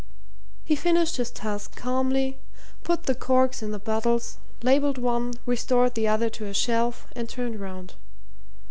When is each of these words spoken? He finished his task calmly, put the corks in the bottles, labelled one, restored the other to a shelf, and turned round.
He 0.65 0.75
finished 0.75 1.17
his 1.17 1.29
task 1.29 1.75
calmly, 1.75 2.39
put 2.81 3.03
the 3.03 3.13
corks 3.13 3.61
in 3.61 3.69
the 3.69 3.77
bottles, 3.77 4.39
labelled 4.63 4.97
one, 4.97 5.35
restored 5.45 5.93
the 5.93 6.07
other 6.07 6.27
to 6.27 6.45
a 6.47 6.55
shelf, 6.55 7.05
and 7.15 7.29
turned 7.29 7.59
round. 7.59 7.93